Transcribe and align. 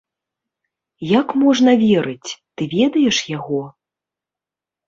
Як 1.19 1.27
можна 1.43 1.71
верыць, 1.83 2.31
ты 2.55 2.61
ведаеш 2.75 3.17
яго? 3.37 3.61